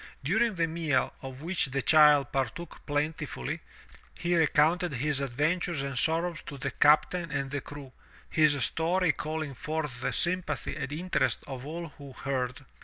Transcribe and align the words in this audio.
During 0.23 0.55
the 0.55 0.65
meal, 0.65 1.13
of 1.21 1.43
which 1.43 1.67
the 1.67 1.83
child 1.83 2.31
partook 2.31 2.83
plentifully, 2.87 3.59
he 4.17 4.35
recounted 4.35 4.93
his 4.95 5.19
adventures 5.19 5.83
and 5.83 5.95
sorrows 5.95 6.41
to 6.47 6.57
the 6.57 6.71
captain 6.71 7.29
and 7.29 7.51
the 7.51 7.61
crew, 7.61 7.91
his 8.27 8.65
story 8.65 9.11
calling 9.11 9.53
forth 9.53 10.01
the 10.01 10.11
sympathy 10.11 10.75
and 10.75 10.91
interest 10.91 11.43
of 11.45 11.67
all 11.67 11.89
who 11.99 12.13
heard. 12.13 12.65